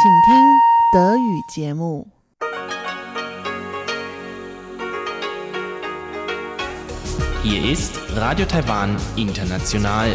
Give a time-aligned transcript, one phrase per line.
[0.00, 0.34] 请听
[0.92, 2.06] 德语节目。
[7.42, 10.14] Hier ist Radio Taiwan International.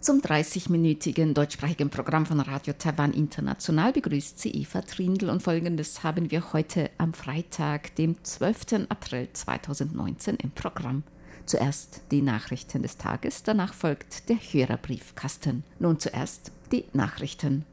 [0.00, 6.30] Zum 30-minütigen deutschsprachigen Programm von Radio Taiwan International begrüßt sie Eva Trindl und folgendes haben
[6.30, 8.86] wir heute am Freitag, dem 12.
[8.88, 11.04] April 2019 im Programm.
[11.47, 15.63] Zuerst die Nachrichten des Tages, danach folgt der Hörerbriefkasten.
[15.79, 17.63] Nun zuerst die Nachrichten.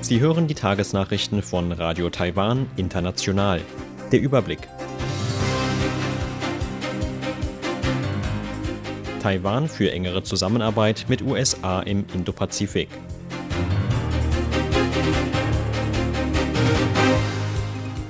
[0.00, 3.60] Sie hören die Tagesnachrichten von Radio Taiwan International.
[4.10, 4.66] Der Überblick.
[9.22, 12.88] Taiwan für engere Zusammenarbeit mit USA im Indopazifik.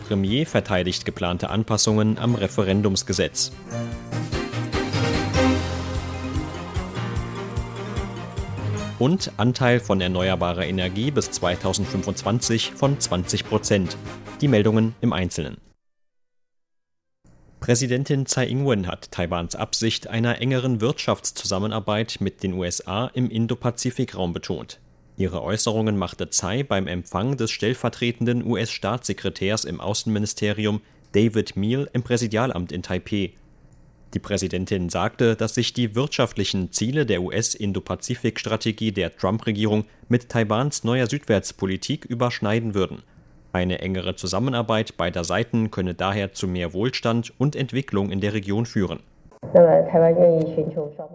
[0.07, 3.51] Premier verteidigt geplante Anpassungen am Referendumsgesetz.
[9.01, 13.97] Und Anteil von erneuerbarer Energie bis 2025 von 20 Prozent.
[14.41, 15.57] Die Meldungen im Einzelnen.
[17.59, 24.79] Präsidentin Tsai Ing-wen hat Taiwans Absicht einer engeren Wirtschaftszusammenarbeit mit den USA im Indo-Pazifik-Raum betont.
[25.19, 32.71] Ihre Äußerungen machte Tsai beim Empfang des stellvertretenden US-Staatssekretärs im Außenministerium David Meal im Präsidialamt
[32.71, 33.31] in Taipeh.
[34.13, 41.07] Die Präsidentin sagte, dass sich die wirtschaftlichen Ziele der US-Indo-Pazifik-Strategie der Trump-Regierung mit Taiwans neuer
[41.07, 43.03] Südwärtspolitik überschneiden würden.
[43.53, 48.67] Eine engere Zusammenarbeit beider Seiten könne daher zu mehr Wohlstand und Entwicklung in der Region
[48.67, 49.01] führen.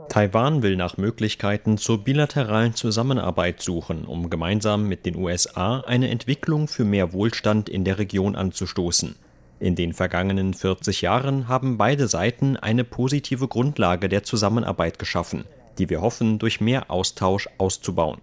[0.09, 6.67] Taiwan will nach Möglichkeiten zur bilateralen Zusammenarbeit suchen, um gemeinsam mit den USA eine Entwicklung
[6.67, 9.15] für mehr Wohlstand in der Region anzustoßen.
[9.59, 15.45] In den vergangenen 40 Jahren haben beide Seiten eine positive Grundlage der Zusammenarbeit geschaffen,
[15.77, 18.17] die wir hoffen, durch mehr Austausch auszubauen.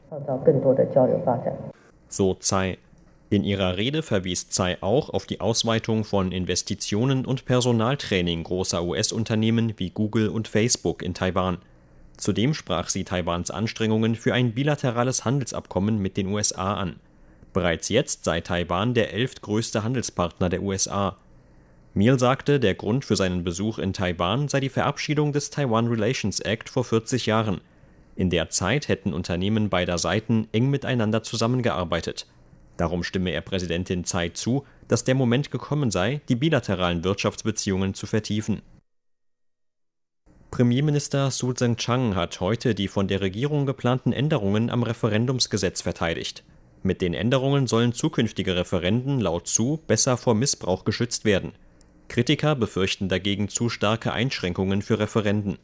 [2.08, 2.78] So Tsai.
[3.30, 9.74] In ihrer Rede verwies Tsai auch auf die Ausweitung von Investitionen und Personaltraining großer US-Unternehmen
[9.76, 11.58] wie Google und Facebook in Taiwan.
[12.16, 16.96] Zudem sprach sie Taiwans Anstrengungen für ein bilaterales Handelsabkommen mit den USA an.
[17.52, 21.16] Bereits jetzt sei Taiwan der elftgrößte Handelspartner der USA.
[21.92, 26.40] Miel sagte, der Grund für seinen Besuch in Taiwan sei die Verabschiedung des Taiwan Relations
[26.40, 27.60] Act vor 40 Jahren.
[28.16, 32.26] In der Zeit hätten Unternehmen beider Seiten eng miteinander zusammengearbeitet.
[32.78, 38.06] Darum stimme er Präsidentin Tsai zu, dass der Moment gekommen sei, die bilateralen Wirtschaftsbeziehungen zu
[38.06, 38.62] vertiefen.
[40.50, 46.44] Premierminister Su Tseng-Chang hat heute die von der Regierung geplanten Änderungen am Referendumsgesetz verteidigt.
[46.82, 51.52] Mit den Änderungen sollen zukünftige Referenden laut Su besser vor Missbrauch geschützt werden.
[52.06, 55.58] Kritiker befürchten dagegen zu starke Einschränkungen für Referenden.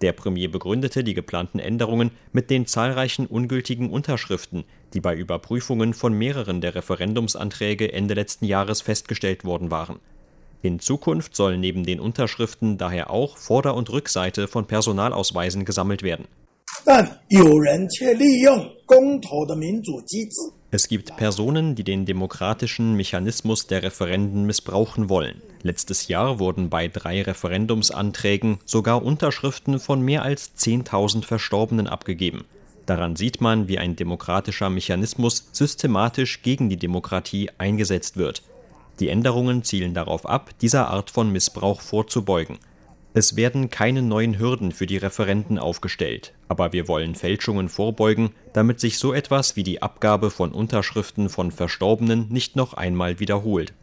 [0.00, 4.64] Der Premier begründete die geplanten Änderungen mit den zahlreichen ungültigen Unterschriften,
[4.94, 9.98] die bei Überprüfungen von mehreren der Referendumsanträge Ende letzten Jahres festgestellt worden waren.
[10.62, 16.26] In Zukunft sollen neben den Unterschriften daher auch Vorder- und Rückseite von Personalausweisen gesammelt werden.
[20.70, 25.40] Es gibt Personen, die den demokratischen Mechanismus der Referenden missbrauchen wollen.
[25.62, 32.44] Letztes Jahr wurden bei drei Referendumsanträgen sogar Unterschriften von mehr als 10.000 Verstorbenen abgegeben.
[32.84, 38.42] Daran sieht man, wie ein demokratischer Mechanismus systematisch gegen die Demokratie eingesetzt wird.
[39.00, 42.58] Die Änderungen zielen darauf ab, dieser Art von Missbrauch vorzubeugen.
[43.18, 48.78] Es werden keine neuen Hürden für die Referenden aufgestellt, aber wir wollen Fälschungen vorbeugen, damit
[48.78, 53.74] sich so etwas wie die Abgabe von Unterschriften von Verstorbenen nicht noch einmal wiederholt.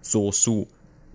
[0.00, 0.66] So Su.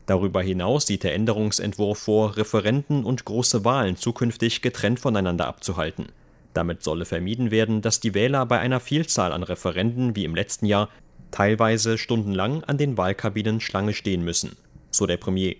[0.05, 6.13] Darüber hinaus sieht der Änderungsentwurf vor, Referenden und große Wahlen zukünftig getrennt voneinander abzuhalten.
[6.53, 10.65] Damit solle vermieden werden, dass die Wähler bei einer Vielzahl an Referenden wie im letzten
[10.65, 10.87] Jahr
[11.31, 14.55] teilweise stundenlang an den Wahlkabinen Schlange stehen müssen,
[14.91, 15.55] so der Premier.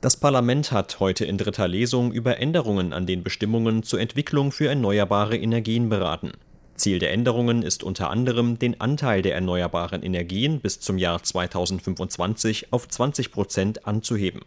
[0.00, 4.68] Das Parlament hat heute in dritter Lesung über Änderungen an den Bestimmungen zur Entwicklung für
[4.68, 6.32] erneuerbare Energien beraten.
[6.76, 12.72] Ziel der Änderungen ist unter anderem, den Anteil der erneuerbaren Energien bis zum Jahr 2025
[12.72, 14.42] auf 20 Prozent anzuheben.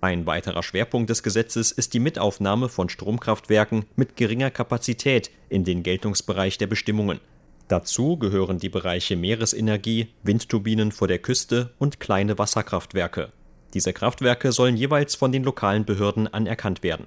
[0.00, 5.82] Ein weiterer Schwerpunkt des Gesetzes ist die Mitaufnahme von Stromkraftwerken mit geringer Kapazität in den
[5.82, 7.20] Geltungsbereich der Bestimmungen.
[7.68, 13.32] Dazu gehören die Bereiche Meeresenergie, Windturbinen vor der Küste und kleine Wasserkraftwerke.
[13.74, 17.06] Diese Kraftwerke sollen jeweils von den lokalen Behörden anerkannt werden.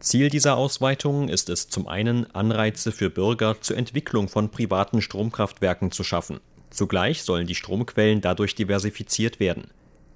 [0.00, 5.90] Ziel dieser Ausweitung ist es zum einen, Anreize für Bürger zur Entwicklung von privaten Stromkraftwerken
[5.90, 6.40] zu schaffen.
[6.68, 9.68] Zugleich sollen die Stromquellen dadurch diversifiziert werden.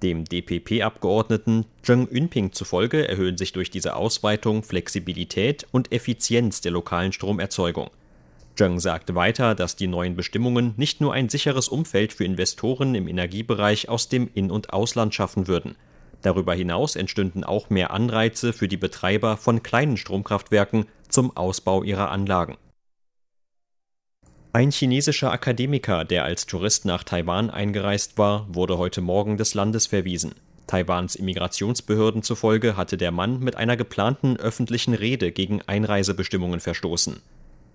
[0.03, 7.11] Dem DPP-Abgeordneten Zheng Yunping zufolge erhöhen sich durch diese Ausweitung Flexibilität und Effizienz der lokalen
[7.11, 7.89] Stromerzeugung.
[8.59, 13.07] Zheng sagte weiter, dass die neuen Bestimmungen nicht nur ein sicheres Umfeld für Investoren im
[13.07, 15.77] Energiebereich aus dem In- und Ausland schaffen würden.
[16.23, 22.11] Darüber hinaus entstünden auch mehr Anreize für die Betreiber von kleinen Stromkraftwerken zum Ausbau ihrer
[22.11, 22.57] Anlagen.
[24.51, 29.87] Ein chinesischer Akademiker, der als Tourist nach Taiwan eingereist war, wurde heute Morgen des Landes
[29.87, 30.35] verwiesen.
[30.67, 37.21] Taiwans Immigrationsbehörden zufolge hatte der Mann mit einer geplanten öffentlichen Rede gegen Einreisebestimmungen verstoßen.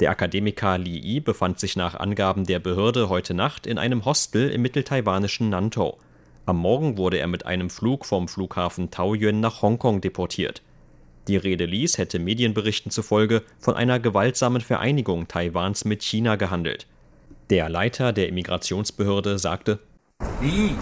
[0.00, 4.50] Der Akademiker Li Yi befand sich nach Angaben der Behörde heute Nacht in einem Hostel
[4.50, 5.98] im mitteltaiwanischen Nantou.
[6.46, 10.62] Am Morgen wurde er mit einem Flug vom Flughafen Taoyuan nach Hongkong deportiert.
[11.28, 16.86] Die Rede Lis hätte Medienberichten zufolge von einer gewaltsamen Vereinigung Taiwans mit China gehandelt.
[17.50, 19.78] Der Leiter der Immigrationsbehörde sagte,
[20.42, 20.74] Li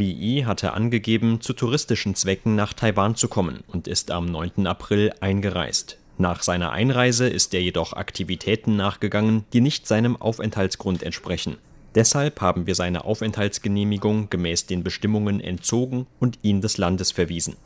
[0.00, 4.66] Yi hatte angegeben, zu touristischen Zwecken nach Taiwan zu kommen und ist am 9.
[4.66, 5.98] April eingereist.
[6.18, 11.58] Nach seiner Einreise ist er jedoch Aktivitäten nachgegangen, die nicht seinem Aufenthaltsgrund entsprechen.
[11.94, 17.56] Deshalb haben wir seine Aufenthaltsgenehmigung gemäß den Bestimmungen entzogen und ihn des Landes verwiesen.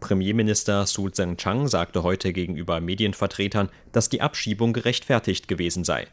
[0.00, 6.06] Premierminister Su Tseng-Chang sagte heute gegenüber Medienvertretern, dass die Abschiebung gerechtfertigt gewesen sei.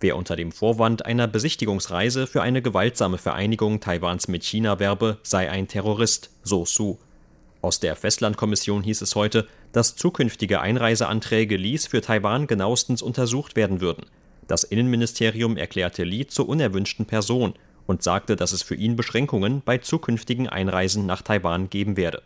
[0.00, 5.50] Wer unter dem Vorwand einer Besichtigungsreise für eine gewaltsame Vereinigung Taiwans mit China werbe, sei
[5.50, 6.98] ein Terrorist, so Su.
[7.62, 13.80] Aus der Festlandkommission hieß es heute, dass zukünftige Einreiseanträge Lis für Taiwan genauestens untersucht werden
[13.80, 14.06] würden.
[14.46, 17.54] Das Innenministerium erklärte Li zur unerwünschten Person
[17.86, 22.22] und sagte, dass es für ihn Beschränkungen bei zukünftigen Einreisen nach Taiwan geben werde.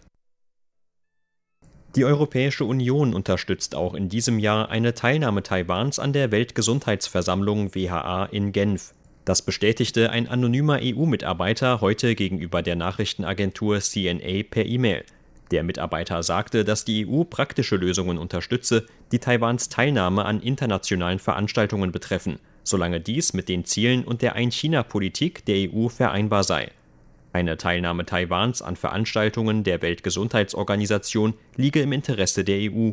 [1.94, 8.24] Die Europäische Union unterstützt auch in diesem Jahr eine Teilnahme Taiwans an der Weltgesundheitsversammlung WHA
[8.32, 8.94] in Genf.
[9.26, 15.04] Das bestätigte ein anonymer EU-Mitarbeiter heute gegenüber der Nachrichtenagentur CNA per E-Mail.
[15.50, 21.92] Der Mitarbeiter sagte, dass die EU praktische Lösungen unterstütze, die Taiwans Teilnahme an internationalen Veranstaltungen
[21.92, 26.70] betreffen, solange dies mit den Zielen und der Ein-China-Politik der EU vereinbar sei.
[27.32, 32.90] Eine Teilnahme Taiwans an Veranstaltungen der Weltgesundheitsorganisation liege im Interesse der EU.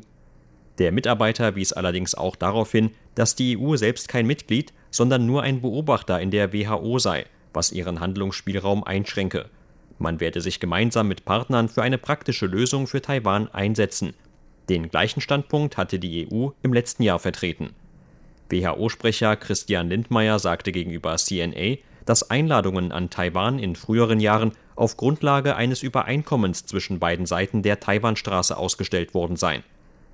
[0.77, 5.44] Der Mitarbeiter wies allerdings auch darauf hin, dass die EU selbst kein Mitglied, sondern nur
[5.44, 9.50] ein Beobachter in der WHO sei, was ihren Handlungsspielraum einschränke.
[9.97, 14.13] Man werde sich gemeinsam mit Partnern für eine praktische Lösung für Taiwan einsetzen.
[14.69, 17.71] Den gleichen Standpunkt hatte die EU im letzten Jahr vertreten.
[18.50, 21.77] WHO-Sprecher Christian Lindmeier sagte gegenüber CNA,
[22.09, 27.79] dass Einladungen an Taiwan in früheren Jahren auf Grundlage eines Übereinkommens zwischen beiden Seiten der
[27.79, 29.61] Taiwanstraße ausgestellt worden seien.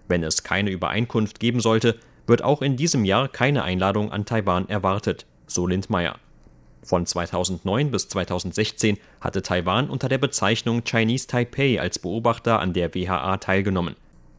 [0.09, 1.97] Wenn es keine Übereinkunft geben sollte,
[2.27, 6.17] wird auch in diesem Jahr keine Einladung an Taiwan erwartet, so Lindmeier.
[6.83, 12.93] Von 2009 bis 2016 hatte Taiwan unter der Bezeichnung Chinese Taipei als Beobachter an der
[12.93, 13.95] WHA teilgenommen.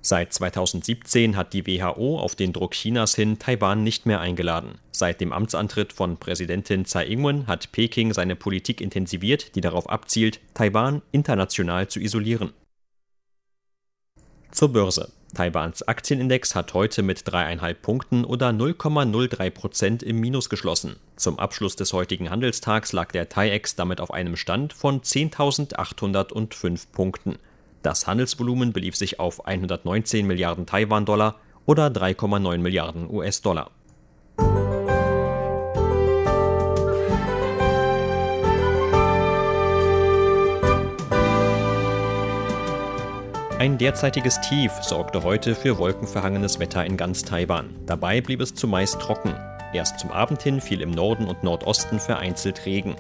[0.07, 4.79] Seit 2017 hat die WHO auf den Druck Chinas hin Taiwan nicht mehr eingeladen.
[4.93, 10.39] Seit dem Amtsantritt von Präsidentin Tsai Ing-wen hat Peking seine Politik intensiviert, die darauf abzielt,
[10.55, 12.53] Taiwan international zu isolieren.
[14.53, 15.11] Zur Börse.
[15.35, 20.95] Taiwans Aktienindex hat heute mit dreieinhalb Punkten oder 0,03 Prozent im Minus geschlossen.
[21.17, 27.39] Zum Abschluss des heutigen Handelstags lag der TAIEX damit auf einem Stand von 10.805 Punkten.
[27.83, 33.71] Das Handelsvolumen belief sich auf 119 Milliarden Taiwan-Dollar oder 3,9 Milliarden US-Dollar.
[43.59, 47.75] Ein derzeitiges Tief sorgte heute für wolkenverhangenes Wetter in ganz Taiwan.
[47.87, 49.35] Dabei blieb es zumeist trocken.
[49.73, 52.97] Erst zum Abend hin fiel im Norden und Nordosten vereinzelt Regen.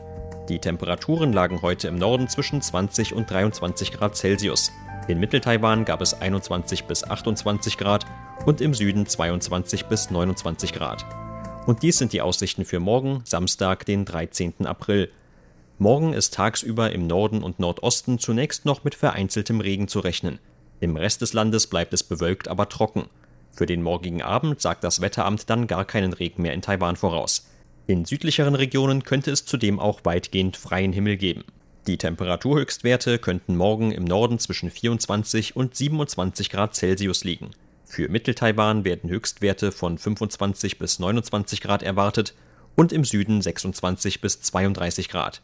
[0.49, 4.71] Die Temperaturen lagen heute im Norden zwischen 20 und 23 Grad Celsius.
[5.09, 8.07] In Mitteltaiwan gab es 21 bis 28 Grad
[8.45, 11.05] und im Süden 22 bis 29 Grad.
[11.67, 14.67] Und dies sind die Aussichten für morgen, Samstag, den 13.
[14.67, 15.11] April.
[15.79, 20.39] Morgen ist tagsüber im Norden und Nordosten zunächst noch mit vereinzeltem Regen zu rechnen.
[20.79, 23.07] Im Rest des Landes bleibt es bewölkt, aber trocken.
[23.51, 27.49] Für den morgigen Abend sagt das Wetteramt dann gar keinen Regen mehr in Taiwan voraus.
[27.87, 31.45] In südlicheren Regionen könnte es zudem auch weitgehend freien Himmel geben.
[31.87, 37.51] Die Temperaturhöchstwerte könnten morgen im Norden zwischen 24 und 27 Grad Celsius liegen.
[37.85, 42.35] Für Mitteltaiwan werden Höchstwerte von 25 bis 29 Grad erwartet
[42.75, 45.41] und im Süden 26 bis 32 Grad.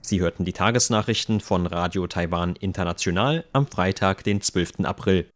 [0.00, 4.80] Sie hörten die Tagesnachrichten von Radio Taiwan International am Freitag, den 12.
[4.82, 5.26] April.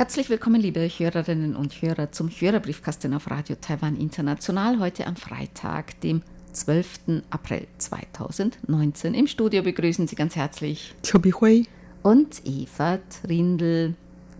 [0.00, 4.78] Herzlich willkommen, liebe Hörerinnen und Hörer, zum Hörerbriefkasten auf Radio Taiwan International.
[4.78, 6.22] Heute am Freitag, dem
[6.54, 7.22] 12.
[7.28, 9.12] April 2019.
[9.12, 11.66] Im Studio begrüßen Sie ganz herzlich Chobi Hui
[12.02, 13.92] und Eva Trindl.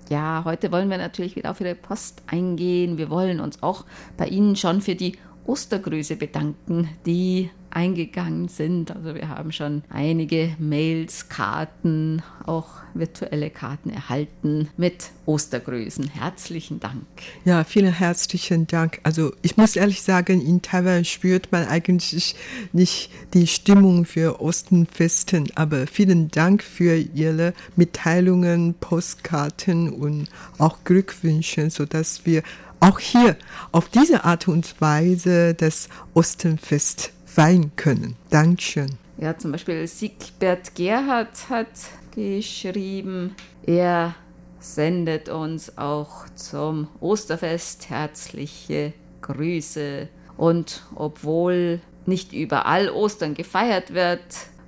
[0.09, 2.97] Ja, heute wollen wir natürlich wieder auf Ihre Post eingehen.
[2.97, 3.85] Wir wollen uns auch
[4.17, 5.19] bei Ihnen schon für die
[5.51, 8.95] Ostergrüße bedanken, die eingegangen sind.
[8.95, 16.09] Also wir haben schon einige Mails, Karten, auch virtuelle Karten erhalten mit Ostergrüßen.
[16.09, 17.03] Herzlichen Dank.
[17.45, 19.01] Ja, vielen herzlichen Dank.
[19.03, 22.37] Also ich muss ehrlich sagen, in Taiwan spürt man eigentlich
[22.73, 30.29] nicht die Stimmung für Ostenfesten, aber vielen Dank für Ihre Mitteilungen, Postkarten und
[30.59, 32.45] auch Glückwünsche, sodass wir
[32.81, 33.37] auch hier
[33.73, 38.17] auf diese Art und Weise das Ostenfest feiern können.
[38.31, 38.91] Dankeschön.
[39.19, 41.69] Ja, zum Beispiel Siegbert Gerhard hat
[42.15, 44.15] geschrieben, er
[44.59, 50.09] sendet uns auch zum Osterfest herzliche Grüße.
[50.37, 54.21] Und obwohl nicht überall Ostern gefeiert wird,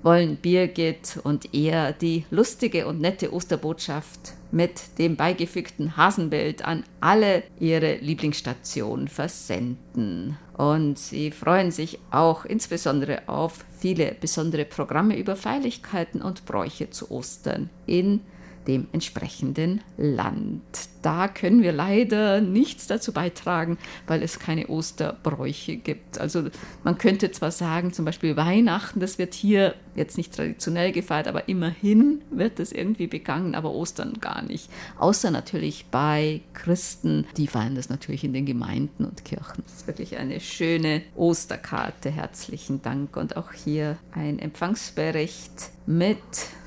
[0.02, 7.42] wollen Birgit und er die lustige und nette Osterbotschaft mit dem beigefügten Hasenbild an alle
[7.58, 10.36] ihre Lieblingsstationen versenden.
[10.56, 17.10] Und sie freuen sich auch insbesondere auf viele besondere Programme über Feierlichkeiten und Bräuche zu
[17.10, 18.20] Ostern in
[18.66, 20.62] dem entsprechenden Land.
[21.02, 23.76] Da können wir leider nichts dazu beitragen,
[24.06, 26.18] weil es keine Osterbräuche gibt.
[26.18, 26.44] Also
[26.84, 31.48] man könnte zwar sagen, zum Beispiel Weihnachten, das wird hier jetzt nicht traditionell gefeiert, aber
[31.48, 34.70] immerhin wird es irgendwie begangen, aber Ostern gar nicht.
[34.98, 39.64] Außer natürlich bei Christen, die feiern das natürlich in den Gemeinden und Kirchen.
[39.64, 42.10] Das ist wirklich eine schöne Osterkarte.
[42.10, 46.18] Herzlichen Dank und auch hier ein Empfangsbericht mit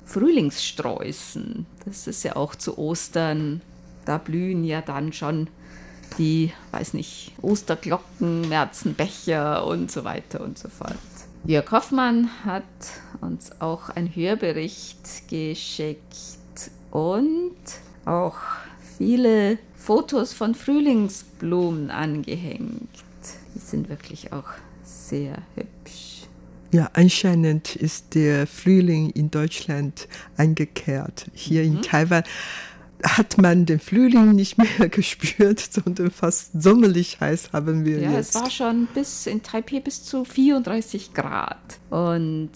[0.06, 1.66] Frühlingssträußen.
[1.86, 3.62] Das ist ja auch zu Ostern.
[4.06, 5.48] Da blühen ja dann schon
[6.18, 10.96] die, weiß nicht, Osterglocken, Märzenbecher und so weiter und so fort.
[11.46, 12.64] Jörg Hoffmann hat
[13.22, 17.56] uns auch einen Hörbericht geschickt und
[18.06, 18.38] auch
[18.98, 22.90] viele Fotos von Frühlingsblumen angehängt.
[23.54, 24.50] Die sind wirklich auch
[24.84, 26.05] sehr hübsch.
[26.76, 31.28] Ja, anscheinend ist der Frühling in Deutschland eingekehrt.
[31.34, 31.78] Hier mhm.
[31.78, 32.24] in Taiwan
[33.02, 38.34] hat man den Frühling nicht mehr gespürt, sondern fast sommerlich heiß haben wir ja, jetzt.
[38.34, 41.80] Ja, es war schon bis in Taipei bis zu 34 Grad.
[41.90, 42.52] Und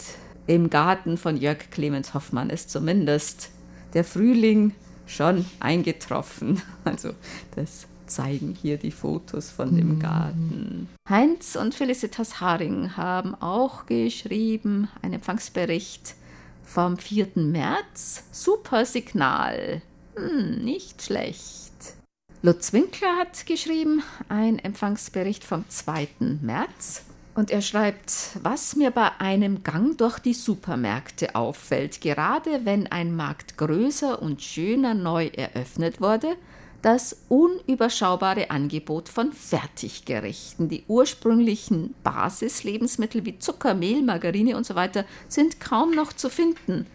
[0.47, 3.51] im Garten von Jörg Clemens Hoffmann ist zumindest
[3.93, 4.73] der Frühling
[5.07, 6.61] schon eingetroffen.
[6.83, 7.11] Also
[7.55, 9.99] das zeigen hier die Fotos von dem mhm.
[9.99, 10.89] Garten.
[11.07, 16.15] Heinz und Felicitas Haring haben auch geschrieben, einen Empfangsbericht
[16.63, 17.29] vom 4.
[17.35, 18.23] März.
[18.31, 19.81] Super Signal.
[20.15, 21.73] Hm, nicht schlecht.
[22.41, 26.07] Lutz Winkler hat geschrieben, ein Empfangsbericht vom 2.
[26.41, 27.03] März.
[27.35, 33.15] Und er schreibt, was mir bei einem Gang durch die Supermärkte auffällt, gerade wenn ein
[33.15, 36.35] Markt größer und schöner neu eröffnet wurde,
[36.81, 40.69] das unüberschaubare Angebot von Fertiggerichten.
[40.69, 44.89] Die ursprünglichen Basislebensmittel wie Zucker, Mehl, Margarine usw.
[44.93, 46.85] So sind kaum noch zu finden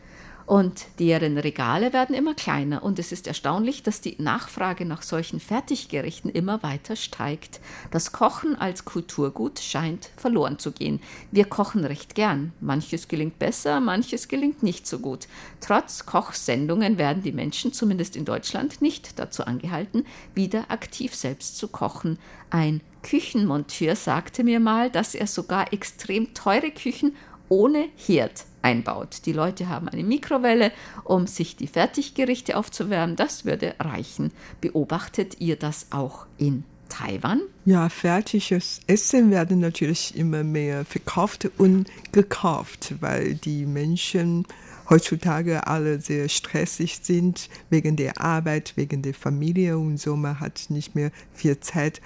[0.47, 2.83] und deren Regale werden immer kleiner.
[2.83, 7.61] Und es ist erstaunlich, dass die Nachfrage nach solchen Fertiggerichten immer weiter steigt.
[7.91, 11.01] Das Kochen als Kulturgut scheint verloren zu gehen.
[11.31, 12.53] Wir kochen recht gern.
[12.61, 15.29] Manches gelingt besser, manches gelingt nicht so gut.
[15.61, 21.69] Trotz Kochsendungen werden die Menschen, zumindest in Deutschland, nicht dazu angehalten, wieder aktiv selbst zu
[21.69, 22.19] kochen.
[22.51, 27.17] Ein Küchenmonteur sagte mir mal, dass er sogar extrem teure Küchen
[27.49, 29.26] ohne Herd einbaut.
[29.26, 30.73] Die Leute haben eine Mikrowelle,
[31.04, 33.14] um sich die Fertiggerichte aufzuwärmen.
[33.14, 34.33] Das würde reichen.
[34.61, 37.42] Beobachtet ihr das auch in Taiwan?
[37.64, 44.47] Ja, fertiges Essen werden natürlich immer mehr verkauft und gekauft, weil die Menschen
[44.88, 50.16] heutzutage alle sehr stressig sind wegen der Arbeit, wegen der Familie und so.
[50.16, 52.00] Man hat nicht mehr viel Zeit,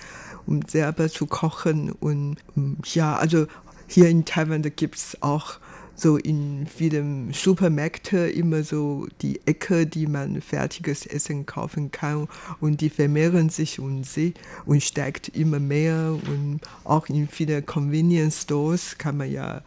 [0.46, 1.90] um selber zu kochen.
[1.90, 2.36] Und
[2.84, 3.46] ja, also
[3.88, 5.58] hier in Taiwan, gibt es auch
[5.98, 12.28] so in vielen Supermärkten immer so die Ecke, die man fertiges Essen kaufen kann
[12.60, 18.42] und die vermehren sich und sie und steigt immer mehr und auch in vielen Convenience
[18.42, 19.62] Stores kann man ja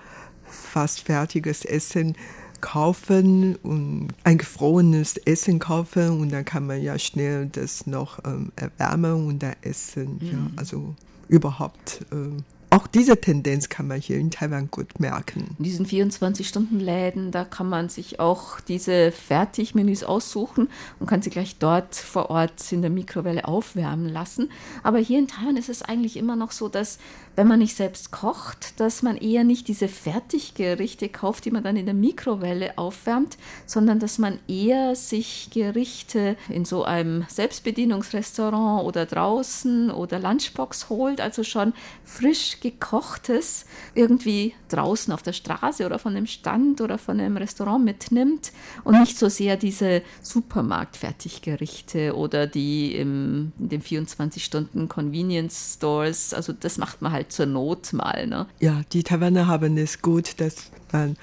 [0.45, 2.15] fast fertiges Essen
[2.61, 8.51] kaufen und ein gefrorenes Essen kaufen und dann kann man ja schnell das noch ähm,
[8.55, 10.19] erwärmen und dann essen.
[10.21, 10.27] Mhm.
[10.27, 10.95] Ja, also
[11.27, 12.05] überhaupt.
[12.11, 15.55] Äh, auch diese Tendenz kann man hier in Taiwan gut merken.
[15.59, 21.57] In diesen 24-Stunden-Läden, da kann man sich auch diese Fertigmenüs aussuchen und kann sie gleich
[21.59, 24.49] dort vor Ort in der Mikrowelle aufwärmen lassen.
[24.83, 26.97] Aber hier in Taiwan ist es eigentlich immer noch so, dass
[27.35, 31.77] wenn man nicht selbst kocht, dass man eher nicht diese Fertiggerichte kauft, die man dann
[31.77, 39.05] in der Mikrowelle aufwärmt, sondern dass man eher sich Gerichte in so einem Selbstbedienungsrestaurant oder
[39.05, 41.73] draußen oder Lunchbox holt, also schon
[42.03, 47.83] frisch gekochtes irgendwie draußen auf der Straße oder von einem Stand oder von einem Restaurant
[47.83, 48.51] mitnimmt
[48.83, 56.33] und nicht so sehr diese Supermarktfertiggerichte oder die im, in den 24 Stunden Convenience Stores,
[56.33, 58.27] also das macht man halt halt zur Not mal.
[58.27, 58.47] Ne?
[58.59, 61.15] Ja, die Taiwaner haben es gut, dass man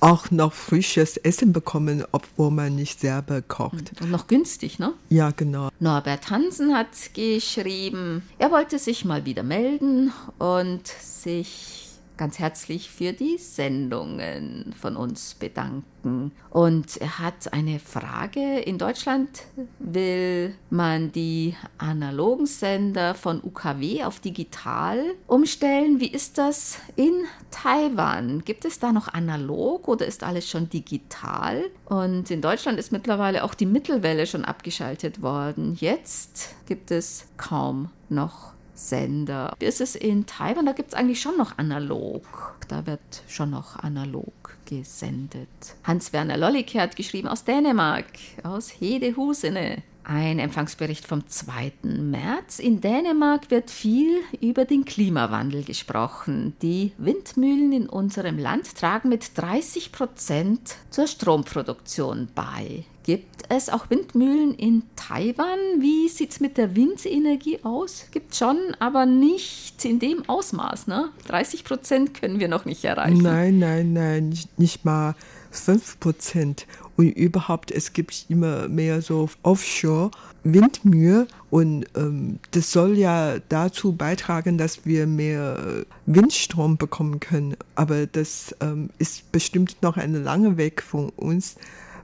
[0.00, 3.92] auch noch frisches Essen bekommen, obwohl man nicht selber kocht.
[4.00, 4.94] Und noch günstig, ne?
[5.10, 5.68] Ja, genau.
[5.78, 11.81] Norbert Hansen hat geschrieben, er wollte sich mal wieder melden und sich
[12.16, 16.32] ganz herzlich für die Sendungen von uns bedanken.
[16.50, 18.58] Und er hat eine Frage.
[18.60, 19.44] In Deutschland
[19.78, 26.00] will man die analogen Sender von UKW auf digital umstellen.
[26.00, 28.44] Wie ist das in Taiwan?
[28.44, 31.64] Gibt es da noch analog oder ist alles schon digital?
[31.86, 35.76] Und in Deutschland ist mittlerweile auch die Mittelwelle schon abgeschaltet worden.
[35.80, 38.51] Jetzt gibt es kaum noch
[38.88, 39.54] Sender.
[39.60, 42.56] Ist es in Taiwan, da gibt es eigentlich schon noch analog.
[42.68, 45.48] Da wird schon noch analog gesendet.
[45.84, 48.06] Hans-Werner Lollicke hat geschrieben aus Dänemark,
[48.42, 49.82] aus Hedehusene.
[50.04, 51.72] Ein Empfangsbericht vom 2.
[51.82, 52.58] März.
[52.58, 56.54] In Dänemark wird viel über den Klimawandel gesprochen.
[56.60, 62.84] Die Windmühlen in unserem Land tragen mit 30 Prozent zur Stromproduktion bei.
[63.04, 65.58] Gibt es auch Windmühlen in Taiwan?
[65.80, 68.06] Wie sieht es mit der Windenergie aus?
[68.12, 70.86] Gibt schon, aber nicht in dem Ausmaß.
[70.86, 71.10] Ne?
[71.26, 73.22] 30 Prozent können wir noch nicht erreichen.
[73.22, 75.16] Nein, nein, nein, nicht, nicht mal
[75.50, 76.66] 5 Prozent.
[76.96, 80.10] Und überhaupt, es gibt immer mehr so Offshore.
[80.44, 87.56] Windmühe und ähm, das soll ja dazu beitragen, dass wir mehr Windstrom bekommen können.
[87.76, 91.54] Aber das ähm, ist bestimmt noch eine lange Weg von uns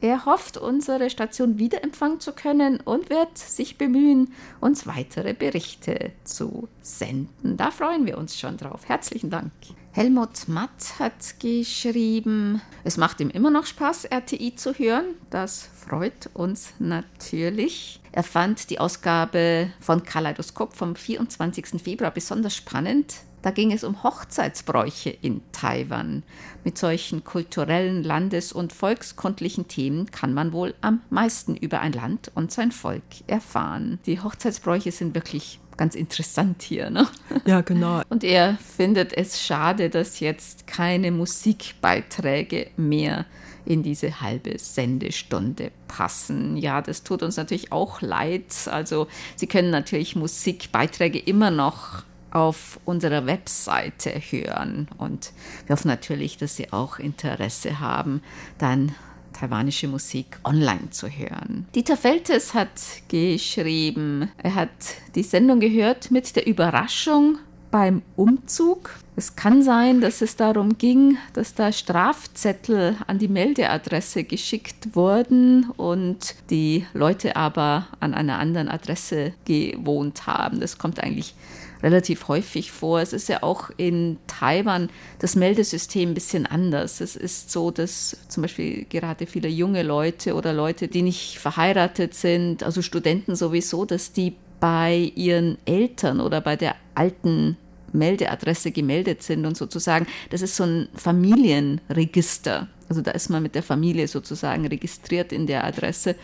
[0.00, 6.68] er hofft, unsere Station wiederempfangen zu können und wird sich bemühen, uns weitere Berichte zu
[6.82, 7.56] senden.
[7.56, 8.82] Da freuen wir uns schon drauf.
[8.86, 9.50] Herzlichen Dank.
[9.98, 15.16] Helmut Matt hat geschrieben, es macht ihm immer noch Spaß, RTI zu hören.
[15.28, 17.98] Das freut uns natürlich.
[18.12, 21.82] Er fand die Ausgabe von Kaleidoskop vom 24.
[21.82, 23.16] Februar besonders spannend.
[23.42, 26.22] Da ging es um Hochzeitsbräuche in Taiwan.
[26.62, 32.30] Mit solchen kulturellen, landes- und volkskundlichen Themen kann man wohl am meisten über ein Land
[32.36, 33.98] und sein Volk erfahren.
[34.06, 36.90] Die Hochzeitsbräuche sind wirklich ganz interessant hier.
[36.90, 37.08] Ne?
[37.46, 38.02] Ja, genau.
[38.10, 43.24] Und er findet es schade, dass jetzt keine Musikbeiträge mehr
[43.64, 46.56] in diese halbe Sendestunde passen.
[46.56, 48.54] Ja, das tut uns natürlich auch leid.
[48.66, 54.88] Also Sie können natürlich Musikbeiträge immer noch auf unserer Webseite hören.
[54.98, 55.32] Und
[55.66, 58.22] wir hoffen natürlich, dass Sie auch Interesse haben,
[58.58, 58.94] dann
[59.38, 61.66] taiwanische Musik online zu hören.
[61.74, 62.70] Dieter Feltes hat
[63.08, 64.68] geschrieben, er hat
[65.14, 67.38] die Sendung gehört mit der Überraschung
[67.70, 68.90] beim Umzug.
[69.16, 75.70] Es kann sein, dass es darum ging, dass da Strafzettel an die Meldeadresse geschickt wurden
[75.76, 80.60] und die Leute aber an einer anderen Adresse gewohnt haben.
[80.60, 81.34] Das kommt eigentlich
[81.82, 83.00] relativ häufig vor.
[83.00, 84.88] Es ist ja auch in Taiwan
[85.18, 87.00] das Meldesystem ein bisschen anders.
[87.00, 92.14] Es ist so, dass zum Beispiel gerade viele junge Leute oder Leute, die nicht verheiratet
[92.14, 97.56] sind, also Studenten sowieso, dass die bei ihren Eltern oder bei der alten
[97.92, 102.68] Meldeadresse gemeldet sind und sozusagen, das ist so ein Familienregister.
[102.88, 106.16] Also da ist man mit der Familie sozusagen registriert in der Adresse.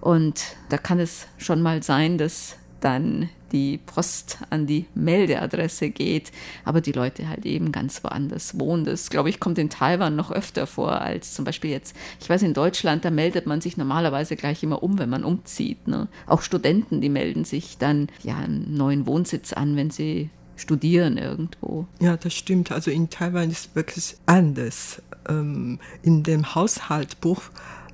[0.00, 6.30] Und da kann es schon mal sein, dass dann die Post an die Meldeadresse geht,
[6.64, 8.84] aber die Leute halt eben ganz woanders wohnen.
[8.84, 12.42] Das, glaube ich, kommt in Taiwan noch öfter vor als zum Beispiel jetzt, ich weiß,
[12.42, 15.88] in Deutschland, da meldet man sich normalerweise gleich immer um, wenn man umzieht.
[15.88, 16.08] Ne?
[16.26, 21.86] Auch Studenten, die melden sich dann ja einen neuen Wohnsitz an, wenn sie studieren irgendwo.
[22.00, 22.70] Ja, das stimmt.
[22.70, 25.02] Also in Taiwan ist es wirklich anders.
[25.28, 27.42] Ähm, in dem Haushaltbuch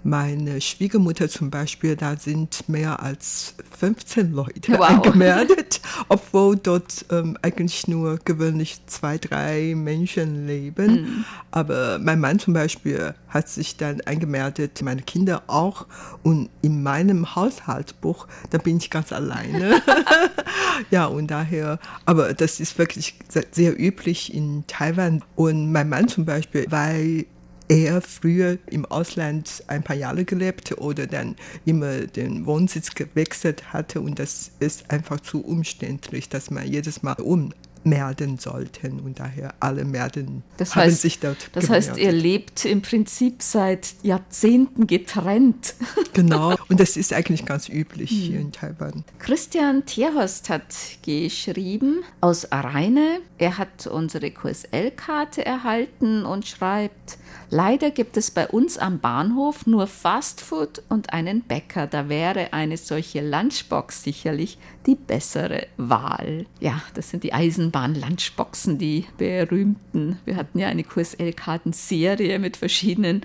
[0.06, 4.88] meine Schwiegermutter zum Beispiel, da sind mehr als 15 Leute wow.
[4.88, 10.92] angemeldet, obwohl dort ähm, eigentlich nur gewöhnlich zwei, drei Menschen leben.
[10.92, 11.24] Mhm.
[11.50, 15.86] Aber mein Mann zum Beispiel hat sich dann angemeldet, meine Kinder auch.
[16.22, 19.82] Und in meinem Haushaltsbuch, da bin ich ganz alleine.
[20.90, 23.14] ja, und daher, aber das ist wirklich
[23.50, 25.22] sehr üblich in Taiwan.
[25.34, 27.26] Und mein Mann zum Beispiel, weil
[27.68, 34.00] er früher im Ausland ein paar Jahre gelebt oder dann immer den Wohnsitz gewechselt hatte
[34.00, 39.84] und das ist einfach zu umständlich, dass man jedes Mal ummelden sollten und daher alle
[39.84, 41.90] Melden das haben heißt, sich dort Das gemeldet.
[41.90, 45.74] heißt, ihr lebt im Prinzip seit Jahrzehnten getrennt.
[46.12, 48.16] Genau, und das ist eigentlich ganz üblich hm.
[48.16, 49.04] hier in Taiwan.
[49.18, 53.20] Christian Tierhorst hat geschrieben aus Rheine.
[53.36, 57.18] Er hat unsere QSL-Karte erhalten und schreibt,
[57.50, 61.86] Leider gibt es bei uns am Bahnhof nur Fastfood und einen Bäcker.
[61.86, 66.46] Da wäre eine solche Lunchbox sicherlich die bessere Wahl.
[66.60, 70.18] Ja, das sind die Eisenbahn-Lunchboxen, die berühmten.
[70.24, 73.22] Wir hatten ja eine QSL-Kartenserie mit verschiedenen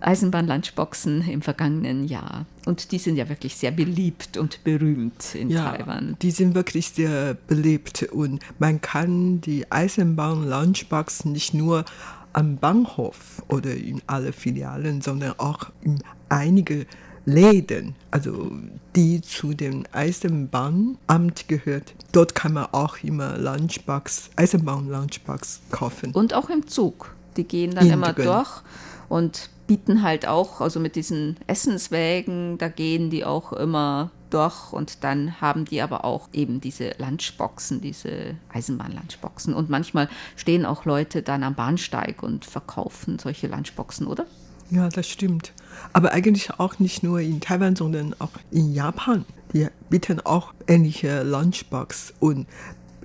[0.00, 2.46] Eisenbahn-Lunchboxen im vergangenen Jahr.
[2.66, 6.16] Und die sind ja wirklich sehr beliebt und berühmt in ja, Taiwan.
[6.22, 11.84] Die sind wirklich sehr beliebt und man kann die Eisenbahn-Lunchboxen nicht nur
[12.32, 16.86] am Bahnhof oder in alle Filialen, sondern auch in einige
[17.26, 18.50] Läden, also
[18.96, 21.94] die zu dem Eisenbahnamt gehört.
[22.12, 26.12] Dort kann man auch immer Lunchbox, Eisenbahn-Lunchbox kaufen.
[26.12, 27.14] Und auch im Zug.
[27.36, 28.62] Die gehen dann in immer durch
[29.08, 35.04] und bieten halt auch, also mit diesen Essenswägen, da gehen die auch immer durch und
[35.04, 41.22] dann haben die aber auch eben diese Lunchboxen, diese Eisenbahn-Lunchboxen und manchmal stehen auch Leute
[41.22, 44.26] dann am Bahnsteig und verkaufen solche Lunchboxen, oder?
[44.70, 45.52] Ja, das stimmt.
[45.92, 49.24] Aber eigentlich auch nicht nur in Taiwan, sondern auch in Japan.
[49.52, 52.46] Die bieten auch ähnliche Lunchbox und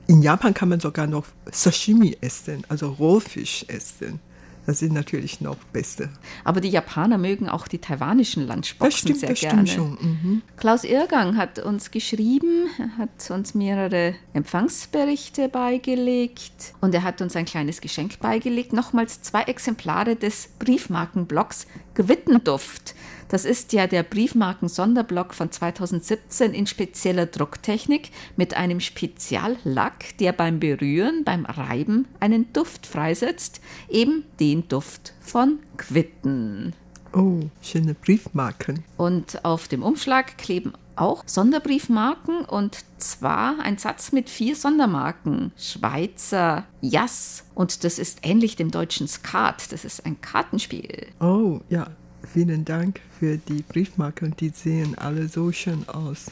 [0.07, 4.19] in Japan kann man sogar noch Sashimi essen, also Rohfisch essen.
[4.65, 6.09] Das sind natürlich noch beste.
[6.43, 9.67] Aber die Japaner mögen auch die taiwanischen Lunchboxen das stimmt, sehr das gerne.
[9.67, 10.07] Stimmt schon.
[10.07, 10.41] Mhm.
[10.57, 17.45] Klaus Irgang hat uns geschrieben, hat uns mehrere Empfangsberichte beigelegt und er hat uns ein
[17.45, 18.73] kleines Geschenk beigelegt.
[18.73, 22.95] Nochmals zwei Exemplare des Briefmarkenblocks Gewittenduft.
[23.27, 30.59] Das ist ja der Briefmarken-Sonderblock von 2017 in spezieller Drucktechnik mit einem Speziallack, der beim
[30.59, 36.73] Berühren, beim Reiben einen Duft freisetzt, eben den Duft von Quitten.
[37.13, 38.83] Oh, schöne Briefmarken.
[38.97, 45.51] Und auf dem Umschlag kleben auch Sonderbriefmarken und zwar ein Satz mit vier Sondermarken.
[45.57, 47.45] Schweizer Jass.
[47.53, 49.71] Und das ist ähnlich dem deutschen Skat.
[49.71, 51.07] Das ist ein Kartenspiel.
[51.19, 51.87] Oh, ja,
[52.35, 54.35] vielen Dank für die Briefmarken.
[54.37, 56.25] Die sehen alle so schön aus.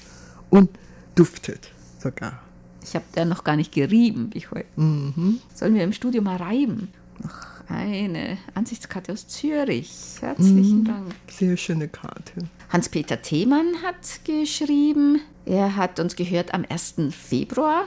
[0.50, 0.70] Und
[1.16, 2.42] duftet sogar.
[2.84, 4.68] Ich habe da noch gar nicht gerieben, wie heute.
[4.76, 5.40] Mhm.
[5.56, 6.90] Sollen wir im Studio mal reiben?
[7.24, 10.18] Noch eine Ansichtskarte aus Zürich.
[10.20, 10.86] Herzlichen mhm.
[10.86, 11.16] Dank.
[11.32, 12.50] Sehr schöne Karte.
[12.68, 16.96] Hans-Peter Themann hat geschrieben, er hat uns gehört am 1.
[17.12, 17.86] Februar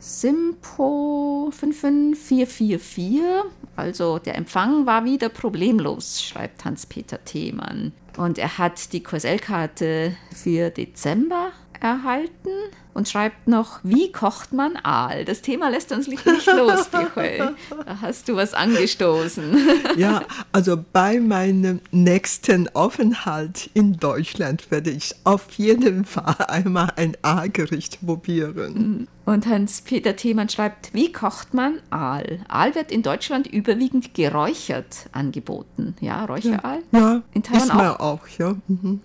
[0.00, 3.44] Simpo 55444.
[3.76, 7.92] Also der Empfang war wieder problemlos, schreibt Hans-Peter Themann.
[8.16, 12.50] Und er hat die QSL-Karte für Dezember erhalten
[12.98, 15.24] und schreibt noch, wie kocht man Aal?
[15.24, 17.54] Das Thema lässt uns nicht los, Michael.
[17.86, 19.56] Da hast du was angestoßen.
[19.96, 27.16] Ja, also bei meinem nächsten Aufenthalt in Deutschland werde ich auf jeden Fall einmal ein
[27.22, 29.08] Aalgericht probieren.
[29.24, 32.40] Und Hans-Peter Themann schreibt, wie kocht man Aal?
[32.48, 35.96] Aal wird in Deutschland überwiegend geräuchert angeboten.
[36.00, 36.80] Ja, Räucheraal?
[36.92, 38.00] Ja, in Taiwan auch.
[38.00, 38.56] auch ja.
[38.68, 39.00] Mhm.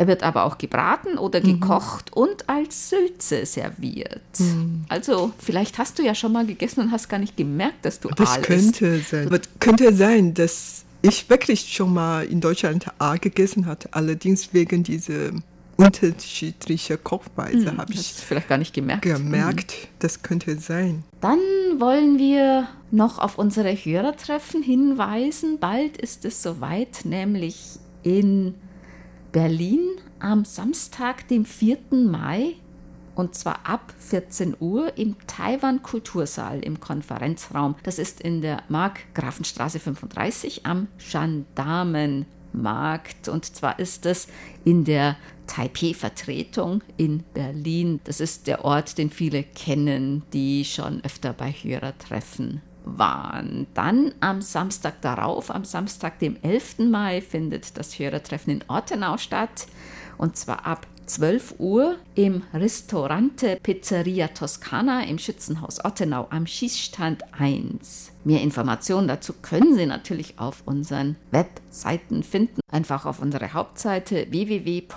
[0.00, 1.60] Er wird aber auch gebraten oder mhm.
[1.60, 4.22] gekocht und als Sülze serviert.
[4.38, 4.86] Mhm.
[4.88, 8.08] Also vielleicht hast du ja schon mal gegessen und hast gar nicht gemerkt, dass du
[8.08, 9.10] das Aal könnte isst.
[9.10, 9.26] sein.
[9.26, 13.90] Aber könnte sein, dass ich wirklich schon mal in Deutschland Aal gegessen hatte.
[13.92, 15.32] Allerdings wegen dieser
[15.76, 19.02] unterschiedlichen Kochweise hm, habe ich vielleicht gar nicht gemerkt.
[19.02, 19.88] Gemerkt, hm.
[19.98, 21.04] das könnte sein.
[21.20, 21.40] Dann
[21.76, 25.58] wollen wir noch auf unsere Hörertreffen hinweisen.
[25.58, 28.54] Bald ist es soweit, nämlich in
[29.32, 29.88] Berlin
[30.18, 31.78] am Samstag, dem 4.
[31.92, 32.54] Mai
[33.14, 37.76] und zwar ab 14 Uhr im Taiwan Kultursaal im Konferenzraum.
[37.84, 44.26] Das ist in der Markgrafenstraße 35 am Gendarmenmarkt und zwar ist es
[44.64, 45.16] in der
[45.46, 48.00] Taipei-Vertretung in Berlin.
[48.04, 52.62] Das ist der Ort, den viele kennen, die schon öfter bei Hörertreffen
[52.98, 53.66] waren.
[53.74, 56.78] Dann am Samstag darauf, am Samstag, dem 11.
[56.90, 59.66] Mai, findet das Hörertreffen in Ortenau statt.
[60.18, 68.09] Und zwar ab 12 Uhr im Ristorante Pizzeria Toscana im Schützenhaus Ottenau am Schießstand 1.
[68.22, 72.60] Mehr Informationen dazu können Sie natürlich auf unseren Webseiten finden.
[72.70, 74.92] Einfach auf unsere Hauptseite www.rti.org.tv,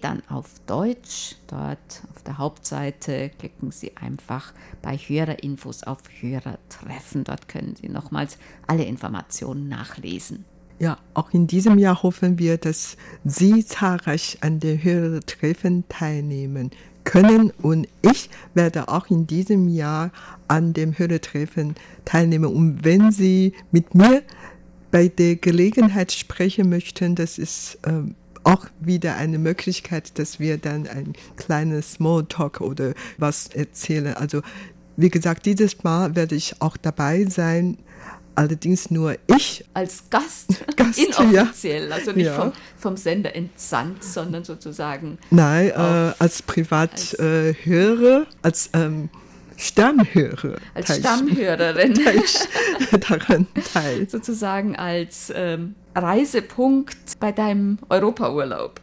[0.00, 1.36] dann auf Deutsch.
[1.48, 7.24] Dort auf der Hauptseite klicken Sie einfach bei Hörerinfos auf Hörertreffen.
[7.24, 10.46] Dort können Sie nochmals alle Informationen nachlesen.
[10.78, 16.70] Ja, auch in diesem Jahr hoffen wir, dass Sie zahlreich an den Hörertreffen teilnehmen
[17.06, 17.50] können.
[17.62, 20.10] Und ich werde auch in diesem Jahr
[20.48, 22.52] an dem Hörertreffen teilnehmen.
[22.52, 24.22] Und wenn Sie mit mir
[24.90, 28.14] bei der Gelegenheit sprechen möchten, das ist ähm,
[28.44, 34.14] auch wieder eine Möglichkeit, dass wir dann ein kleines Smalltalk oder was erzählen.
[34.14, 34.42] Also
[34.96, 37.78] wie gesagt, dieses Mal werde ich auch dabei sein
[38.36, 39.64] allerdings nur ich.
[39.74, 41.94] Als Gast, Gast inoffiziell, ja.
[41.94, 42.34] also nicht ja.
[42.34, 45.18] vom, vom, Sender entsandt, sondern sozusagen.
[45.30, 49.08] Nein, äh, als Privathörer, als, äh, als ähm,
[49.56, 50.56] Stammhörer.
[50.74, 51.94] Als Stammhörerin.
[53.08, 54.08] daran teil.
[54.08, 58.80] Sozusagen als ähm, Reisepunkt bei deinem Europaurlaub.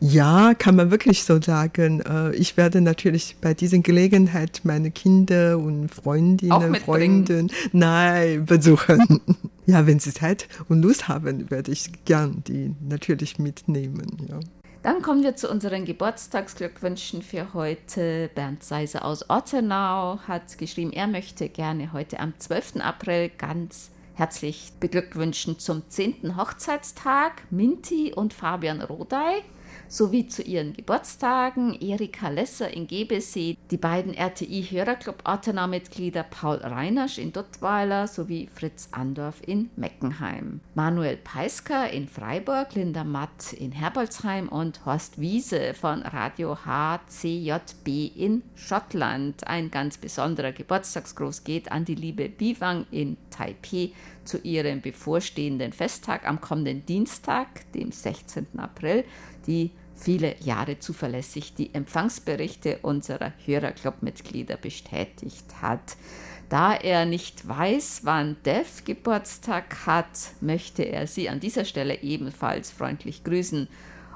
[0.00, 2.00] Ja, kann man wirklich so sagen.
[2.00, 9.20] Äh, ich werde natürlich bei dieser Gelegenheit meine Kinder und Freundinnen, Freunde, nein, besuchen.
[9.66, 14.26] Ja, wenn sie Zeit und Lust haben, werde ich gern die natürlich mitnehmen.
[14.28, 14.40] Ja.
[14.82, 18.30] Dann kommen wir zu unseren Geburtstagsglückwünschen für heute.
[18.34, 22.76] Bernd Seiser aus Ottenau hat geschrieben, er möchte gerne heute am 12.
[22.80, 26.36] April ganz herzlich beglückwünschen zum 10.
[26.36, 29.42] Hochzeitstag Minti und Fabian Rodey
[29.90, 37.32] sowie zu ihren Geburtstagen Erika Lesser in Gebesee, die beiden RTI-Hörerclub Ortenau-Mitglieder Paul Reinasch in
[37.32, 44.86] Duttweiler sowie Fritz Andorf in Meckenheim, Manuel Peisker in Freiburg, Linda Matt in Herbolzheim und
[44.86, 49.46] Horst Wiese von Radio HCJB in Schottland.
[49.48, 53.92] Ein ganz besonderer Geburtstagsgruß geht an die liebe Bivang in Taipei
[54.24, 58.46] zu ihrem bevorstehenden Festtag am kommenden Dienstag, dem 16.
[58.56, 59.04] April,
[59.46, 65.96] die viele Jahre zuverlässig die Empfangsberichte unserer Hörerclub-Mitglieder bestätigt hat.
[66.48, 72.72] Da er nicht weiß, wann Dev Geburtstag hat, möchte er Sie an dieser Stelle ebenfalls
[72.72, 73.68] freundlich grüßen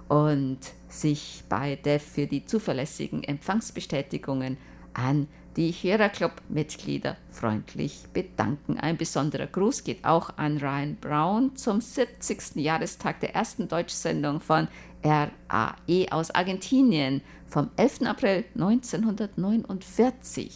[0.09, 4.57] und sich bei Dev für die zuverlässigen Empfangsbestätigungen
[4.94, 8.79] an die Hörerclub-Mitglieder freundlich bedanken.
[8.79, 12.57] Ein besonderer Gruß geht auch an Ryan Brown zum 70.
[12.57, 14.69] Jahrestag der ersten Deutschsendung von
[15.05, 18.03] RAE aus Argentinien vom 11.
[18.03, 20.51] April 1949.